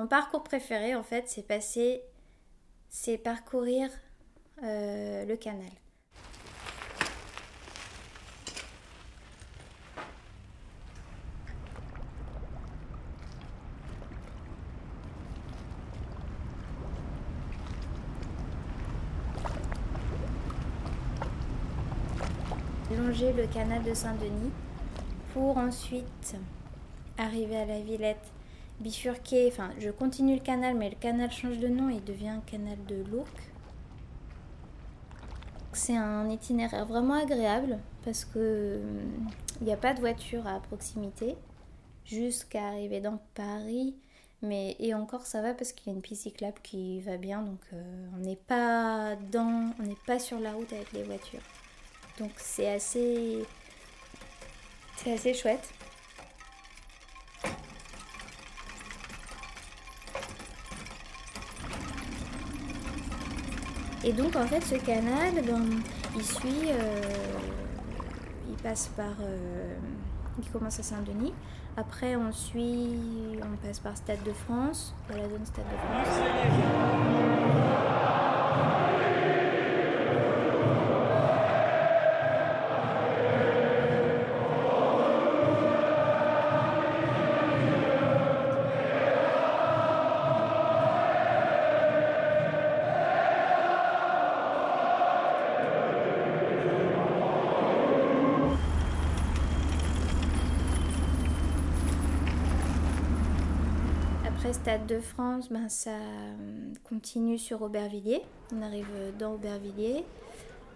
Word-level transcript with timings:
mon 0.00 0.06
parcours 0.06 0.42
préféré, 0.42 0.94
en 0.94 1.02
fait, 1.02 1.28
c'est 1.28 1.46
passer, 1.46 2.00
c'est 2.88 3.18
parcourir 3.18 3.90
euh, 4.62 5.26
le 5.26 5.36
canal. 5.36 5.68
longer 22.96 23.32
le 23.32 23.46
canal 23.46 23.82
de 23.82 23.94
Saint-Denis 23.94 24.50
pour 25.32 25.58
ensuite 25.58 26.36
arriver 27.18 27.56
à 27.56 27.66
la 27.66 27.80
Villette, 27.80 28.32
bifurquer, 28.80 29.48
enfin 29.48 29.70
je 29.78 29.90
continue 29.90 30.34
le 30.34 30.40
canal 30.40 30.74
mais 30.74 30.90
le 30.90 30.96
canal 30.96 31.30
change 31.30 31.58
de 31.58 31.68
nom 31.68 31.88
et 31.88 32.00
devient 32.00 32.40
canal 32.46 32.78
de 32.86 33.04
l'Ourcq. 33.10 33.28
C'est 35.72 35.96
un 35.96 36.28
itinéraire 36.28 36.86
vraiment 36.86 37.14
agréable 37.14 37.78
parce 38.04 38.24
que 38.24 38.80
il 39.60 39.66
n'y 39.66 39.72
a 39.72 39.76
pas 39.76 39.94
de 39.94 40.00
voiture 40.00 40.46
à 40.46 40.58
proximité 40.60 41.36
jusqu'à 42.04 42.68
arriver 42.68 43.00
dans 43.00 43.20
Paris. 43.34 43.94
Mais 44.42 44.74
et 44.78 44.94
encore 44.94 45.26
ça 45.26 45.42
va 45.42 45.52
parce 45.52 45.72
qu'il 45.72 45.88
y 45.88 45.94
a 45.94 45.96
une 45.96 46.02
piste 46.02 46.22
cyclable 46.22 46.58
qui 46.62 47.00
va 47.02 47.18
bien 47.18 47.42
donc 47.42 47.60
euh, 47.74 48.06
on 48.16 48.20
n'est 48.20 48.36
pas 48.36 49.14
dans 49.30 49.70
on 49.78 49.82
n'est 49.82 49.98
pas 50.06 50.18
sur 50.18 50.40
la 50.40 50.52
route 50.52 50.72
avec 50.72 50.92
les 50.92 51.02
voitures. 51.02 51.42
Donc 52.18 52.32
c'est 52.38 52.72
assez 52.72 53.44
c'est 54.96 55.12
assez 55.12 55.34
chouette. 55.34 55.70
Et 64.02 64.12
donc 64.12 64.34
en 64.34 64.46
fait 64.46 64.62
ce 64.62 64.76
canal, 64.76 65.34
ben, 65.46 65.62
il 66.16 66.24
suit, 66.24 66.70
euh, 66.70 67.02
il 68.48 68.56
passe 68.62 68.88
par, 68.96 69.12
euh, 69.20 69.74
il 70.42 70.50
commence 70.50 70.80
à 70.80 70.82
Saint-Denis. 70.82 71.34
Après 71.76 72.16
on 72.16 72.32
suit, 72.32 72.96
on 73.42 73.66
passe 73.66 73.78
par 73.80 73.96
Stade 73.96 74.22
de 74.24 74.32
France, 74.32 74.94
dans 75.08 75.16
la 75.16 75.28
zone 75.28 75.44
Stade 75.44 75.66
de 75.66 75.76
France. 75.76 76.20
Après 104.40 104.54
Stade 104.54 104.86
de 104.86 105.00
France, 105.00 105.50
ben, 105.50 105.68
ça 105.68 105.90
euh, 105.90 106.72
continue 106.82 107.36
sur 107.36 107.60
Aubervilliers. 107.60 108.22
On 108.56 108.62
arrive 108.62 108.88
dans 109.18 109.34
Aubervilliers. 109.34 110.02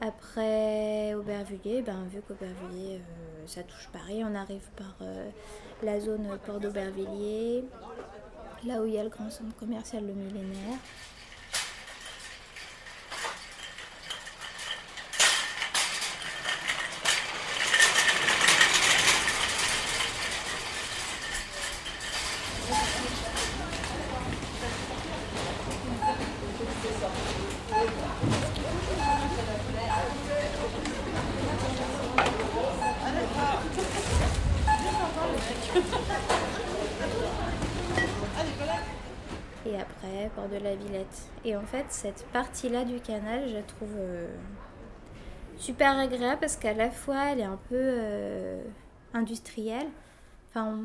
Après 0.00 1.14
Aubervilliers, 1.14 1.80
ben, 1.80 2.02
vu 2.12 2.20
qu'Aubervilliers, 2.26 2.96
euh, 2.96 3.46
ça 3.46 3.62
touche 3.62 3.88
Paris, 3.92 4.24
on 4.24 4.34
arrive 4.34 4.68
par 4.76 4.96
euh, 5.02 5.30
la 5.84 6.00
zone 6.00 6.26
port 6.44 6.58
d'Aubervilliers, 6.58 7.62
là 8.66 8.82
où 8.82 8.86
il 8.86 8.94
y 8.94 8.98
a 8.98 9.04
le 9.04 9.10
grand 9.10 9.30
centre 9.30 9.54
commercial 9.54 10.04
Le 10.08 10.12
Millénaire. 10.12 10.78
Après 39.82 40.30
port 40.34 40.48
de 40.48 40.56
la 40.56 40.74
Villette. 40.74 41.30
Et 41.44 41.56
en 41.56 41.62
fait, 41.62 41.86
cette 41.88 42.24
partie-là 42.32 42.84
du 42.84 43.00
canal, 43.00 43.48
je 43.48 43.54
la 43.54 43.62
trouve 43.62 43.94
euh, 43.98 44.28
super 45.56 45.98
agréable 45.98 46.40
parce 46.40 46.56
qu'à 46.56 46.74
la 46.74 46.90
fois, 46.90 47.30
elle 47.32 47.40
est 47.40 47.44
un 47.44 47.58
peu 47.68 47.76
euh, 47.76 48.62
industrielle. 49.14 49.88
Enfin, 50.50 50.84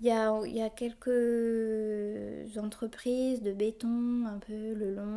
il 0.00 0.06
y 0.06 0.10
a, 0.10 0.32
y 0.46 0.62
a 0.62 0.70
quelques 0.70 2.56
entreprises 2.58 3.42
de 3.42 3.52
béton 3.52 4.26
un 4.26 4.38
peu 4.38 4.74
le 4.74 4.94
long. 4.94 5.14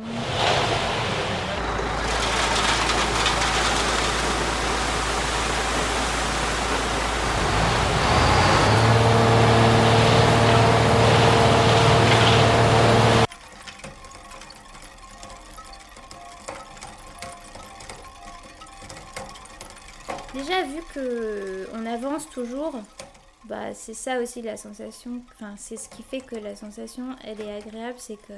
Déjà 20.36 20.64
vu 20.64 20.82
que 20.92 21.66
on 21.72 21.86
avance 21.86 22.28
toujours, 22.28 22.74
bah 23.44 23.72
c'est 23.72 23.94
ça 23.94 24.20
aussi 24.20 24.42
la 24.42 24.58
sensation. 24.58 25.22
Enfin 25.34 25.54
c'est 25.56 25.78
ce 25.78 25.88
qui 25.88 26.02
fait 26.02 26.20
que 26.20 26.36
la 26.36 26.54
sensation 26.54 27.16
elle 27.24 27.40
est 27.40 27.56
agréable, 27.56 27.96
c'est 27.96 28.16
que 28.16 28.34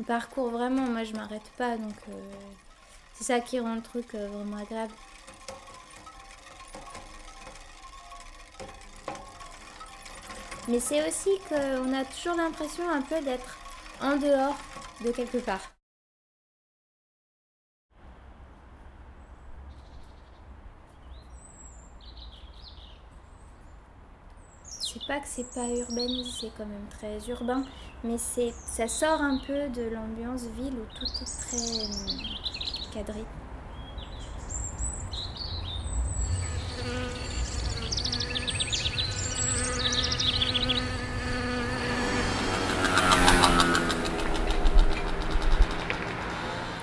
on 0.00 0.04
parcourt 0.04 0.48
vraiment. 0.48 0.86
Moi 0.86 1.04
je 1.04 1.12
m'arrête 1.12 1.50
pas 1.58 1.76
donc 1.76 1.96
euh, 2.08 2.12
c'est 3.12 3.24
ça 3.24 3.40
qui 3.40 3.60
rend 3.60 3.74
le 3.74 3.82
truc 3.82 4.14
euh, 4.14 4.26
vraiment 4.28 4.56
agréable. 4.56 4.94
Mais 10.68 10.80
c'est 10.80 11.06
aussi 11.06 11.38
qu'on 11.50 11.92
a 11.92 12.04
toujours 12.06 12.36
l'impression 12.36 12.88
un 12.88 13.02
peu 13.02 13.20
d'être 13.20 13.58
en 14.00 14.16
dehors 14.16 14.56
de 15.04 15.10
quelque 15.10 15.38
part. 15.38 15.73
C'est 24.94 25.06
pas 25.06 25.18
que 25.18 25.26
c'est 25.26 25.50
pas 25.50 25.68
urbanisé, 25.68 26.30
c'est 26.40 26.52
quand 26.56 26.66
même 26.66 26.86
très 26.88 27.18
urbain, 27.28 27.64
mais 28.04 28.16
c'est 28.16 28.52
ça 28.52 28.86
sort 28.86 29.20
un 29.20 29.38
peu 29.38 29.68
de 29.68 29.82
l'ambiance 29.88 30.44
ville 30.56 30.74
où 30.74 30.86
tout 30.94 31.04
est 31.04 31.24
très 31.24 31.56
euh, 31.56 32.92
cadré. 32.92 33.24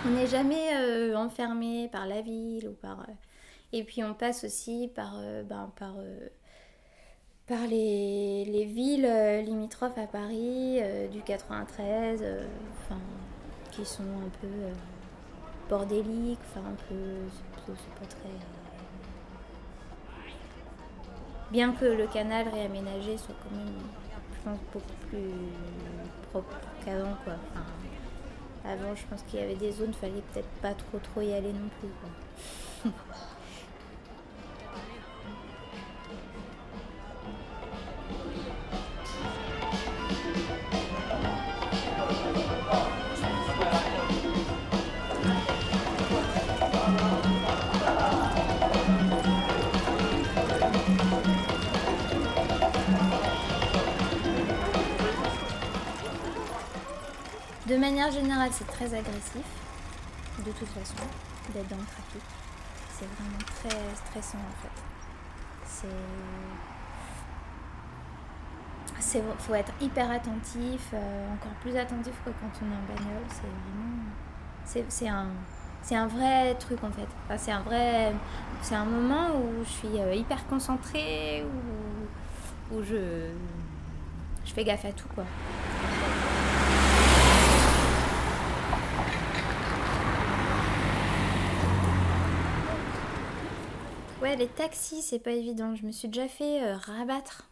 On 0.05 0.09
n'est 0.09 0.27
jamais 0.27 0.75
euh, 0.75 1.15
enfermé 1.15 1.87
par 1.89 2.07
la 2.07 2.21
ville 2.21 2.67
ou 2.67 2.73
par. 2.73 2.99
euh, 2.99 3.13
et 3.71 3.85
puis 3.85 4.03
on 4.03 4.13
passe 4.13 4.43
aussi 4.43 4.91
par, 4.93 5.13
ben, 5.45 5.71
par, 5.77 5.95
par 7.51 7.68
les, 7.68 8.45
les 8.45 8.63
villes 8.63 9.06
euh, 9.06 9.42
limitrophes 9.42 9.98
à 9.98 10.07
Paris, 10.07 10.77
euh, 10.81 11.09
du 11.09 11.21
93, 11.21 12.19
euh, 12.24 12.45
qui 13.71 13.83
sont 13.83 14.03
un 14.03 14.30
peu 14.39 14.48
bordéliques, 15.69 16.39
enfin 16.50 16.62
un 16.65 16.75
peu. 16.88 16.95
c'est- 17.68 18.00
pas 18.00 18.06
très. 18.06 18.30
Bien 21.51 21.74
que 21.74 21.83
le 21.83 22.07
canal 22.07 22.48
réaménagé 22.48 23.18
soit 23.18 23.36
quand 23.44 23.53
même, 23.53 24.56
beaucoup 24.74 24.95
plus 25.09 25.33
propre 26.31 26.56
qu'avant, 26.86 27.15
quoi. 27.25 27.33
Avant, 28.63 28.95
je 28.95 29.06
pense 29.07 29.24
qu'il 29.24 29.42
y 29.42 29.44
avait 29.44 29.56
des 29.56 29.74
zones, 29.74 29.94
fallait 29.94 30.24
peut-être 30.33 30.48
pas 30.62 30.74
trop 30.74 31.00
trop 31.00 31.19
y 31.19 31.33
aller 31.33 31.51
non 31.51 31.69
plus. 31.81 32.92
manière 57.91 58.11
générale, 58.11 58.49
c'est 58.51 58.67
très 58.67 58.85
agressif, 58.85 59.43
de 60.39 60.51
toute 60.51 60.67
façon, 60.69 61.03
d'être 61.53 61.67
dans 61.67 61.75
le 61.75 61.83
trafic. 61.83 62.21
C'est 62.89 63.05
vraiment 63.05 63.38
très 63.38 63.95
stressant 63.95 64.38
en 64.38 64.61
fait. 64.61 64.81
C'est. 65.65 65.88
Il 69.13 69.21
faut 69.39 69.55
être 69.55 69.73
hyper 69.81 70.09
attentif, 70.09 70.91
euh, 70.93 71.33
encore 71.33 71.51
plus 71.61 71.75
attentif 71.75 72.13
que 72.23 72.29
quand 72.29 72.51
on 72.61 72.71
est 72.71 72.75
en 72.75 72.95
bagnole. 72.95 73.25
C'est 73.27 74.79
vraiment. 74.79 74.88
C'est 74.89 75.07
un. 75.09 75.27
Un 75.93 76.07
vrai 76.07 76.55
truc 76.55 76.81
en 76.83 76.91
fait. 76.91 77.07
c'est 77.38 77.51
un 77.51 77.61
vrai. 77.61 78.13
C'est 78.61 78.75
un 78.75 78.85
moment 78.85 79.35
où 79.35 79.63
je 79.65 79.69
suis 79.69 79.99
euh, 79.99 80.13
hyper 80.13 80.47
concentrée, 80.47 81.43
où, 81.43 82.75
où 82.75 82.83
je. 82.83 83.31
Je 84.45 84.53
fais 84.53 84.63
gaffe 84.63 84.85
à 84.85 84.93
tout 84.93 85.07
quoi. 85.13 85.25
Ouais, 94.21 94.35
les 94.35 94.47
taxis, 94.47 95.01
c'est 95.01 95.18
pas 95.18 95.31
évident. 95.31 95.73
Je 95.73 95.83
me 95.83 95.91
suis 95.91 96.07
déjà 96.07 96.27
fait 96.27 96.63
euh, 96.63 96.77
rabattre 96.77 97.50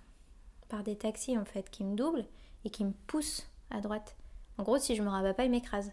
par 0.68 0.83
des 0.83 0.95
taxis 0.95 1.36
en 1.36 1.44
fait 1.44 1.68
qui 1.71 1.83
me 1.83 1.95
doublent 1.95 2.25
et 2.63 2.69
qui 2.69 2.86
me 2.86 2.92
poussent 3.07 3.48
à 3.71 3.81
droite. 3.81 4.16
En 4.60 4.63
gros, 4.63 4.77
si 4.77 4.95
je 4.95 5.01
me 5.01 5.10
rabats 5.10 5.33
pas, 5.33 5.45
ils 5.45 5.50
m'écrasent. 5.50 5.92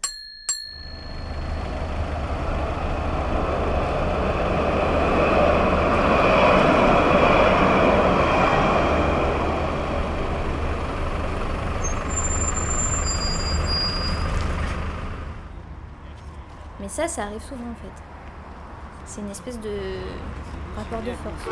Mais 16.79 16.87
ça, 16.87 17.07
ça 17.07 17.23
arrive 17.23 17.41
souvent 17.41 17.71
en 17.71 17.75
fait. 17.75 18.03
C'est 19.07 19.21
une 19.21 19.31
espèce 19.31 19.59
de 19.59 20.01
rapport 20.77 21.01
de 21.01 21.11
force. 21.11 21.43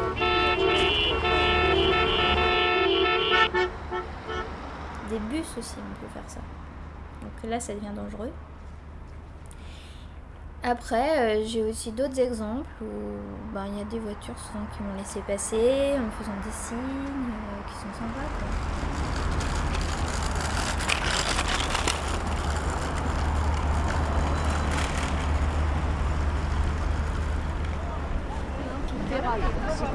Des 5.10 5.20
bus 5.20 5.48
aussi, 5.58 5.76
on 5.78 6.02
peut 6.02 6.12
faire 6.14 6.24
ça. 6.28 6.40
Donc 7.22 7.50
là, 7.50 7.60
ça 7.60 7.74
devient 7.74 7.94
dangereux. 7.96 8.32
Après, 10.64 11.38
euh, 11.38 11.44
j'ai 11.46 11.64
aussi 11.64 11.92
d'autres 11.92 12.20
exemples 12.20 12.68
où 12.82 13.54
ben, 13.54 13.66
il 13.68 13.78
y 13.78 13.82
a 13.82 13.86
des 13.86 14.00
voitures 14.00 14.38
souvent 14.40 14.66
qui 14.76 14.82
m'ont 14.82 14.96
laissé 14.98 15.20
passer 15.22 15.94
en 15.94 16.10
faisant 16.18 16.36
des 16.44 16.52
signes 16.52 16.78
euh, 16.78 17.68
qui 17.68 17.74
sont 17.76 17.94
sympas. 17.94 18.75
C'est. 29.26 29.86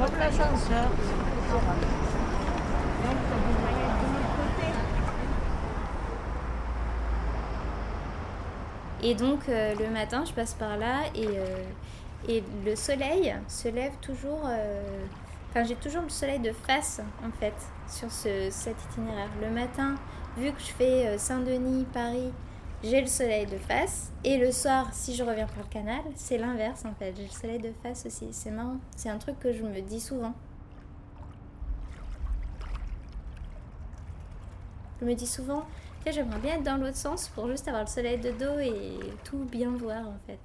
Et 9.03 9.15
donc 9.15 9.49
euh, 9.49 9.75
le 9.79 9.89
matin, 9.91 10.25
je 10.27 10.33
passe 10.33 10.55
par 10.55 10.77
là 10.77 11.03
et, 11.15 11.27
euh, 11.27 12.41
le 12.65 12.77
soleil 12.77 13.35
se 13.49 13.69
lève 13.69 13.93
toujours. 14.03 14.43
Euh, 14.47 15.05
enfin, 15.49 15.65
j'ai 15.65 15.75
toujours 15.77 16.03
le 16.03 16.11
soleil 16.11 16.39
de 16.39 16.53
face 16.53 17.01
en 17.27 17.31
fait 17.39 17.55
sur 17.89 18.11
ce, 18.11 18.49
cet 18.51 18.77
itinéraire. 18.91 19.31
Le 19.41 19.51
matin, 19.51 19.95
vu 20.37 20.53
que 20.53 20.61
je 20.61 20.73
fais 20.73 21.19
Saint-Denis, 21.19 21.87
Paris, 21.93 22.31
j'ai 22.83 23.01
le 23.01 23.07
soleil 23.07 23.47
de 23.47 23.59
face. 23.59 24.11
Et 24.25 24.39
le 24.39 24.53
soir, 24.53 24.89
si 24.93 25.15
je 25.15 25.23
reviens 25.23 25.47
par 25.47 25.59
le 25.59 25.71
canal, 25.71 26.01
c'est 26.15 26.39
l'inverse 26.39 26.85
en 26.85 26.95
fait. 26.95 27.15
J'ai 27.17 27.25
le 27.25 27.29
soleil 27.29 27.59
de 27.59 27.73
face 27.83 28.07
aussi. 28.07 28.29
C'est 28.33 28.51
marrant. 28.51 28.79
C'est 28.97 29.09
un 29.09 29.19
truc 29.19 29.39
que 29.39 29.53
je 29.53 29.63
me 29.63 29.81
dis 29.81 30.01
souvent. 30.01 30.35
Je 35.01 35.07
me 35.07 35.15
dis 35.15 35.27
souvent, 35.27 35.65
j'aimerais 36.07 36.39
bien 36.41 36.57
être 36.57 36.63
dans 36.63 36.77
l'autre 36.77 36.97
sens 36.97 37.29
pour 37.29 37.49
juste 37.49 37.67
avoir 37.69 37.85
le 37.85 37.89
soleil 37.89 38.19
de 38.19 38.33
dos 38.33 38.59
et 38.59 38.99
tout 39.25 39.45
bien 39.51 39.71
voir 39.71 40.07
en 40.07 40.19
fait. 40.27 40.39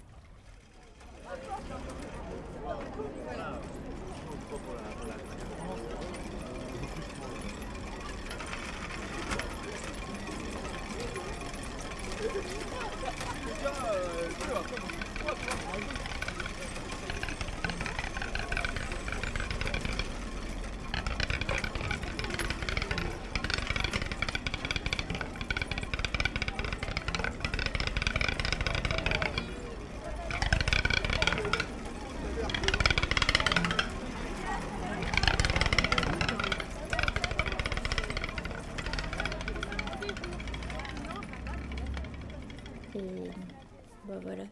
Et 13.95 14.53
bah 14.53 14.94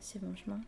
c'est 0.03 0.21
mon 0.21 0.35
chemin. 0.35 0.59